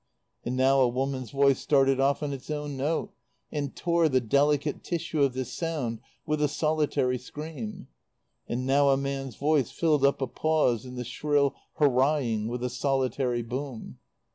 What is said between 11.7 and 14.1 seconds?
hurrahing with a solitary boom.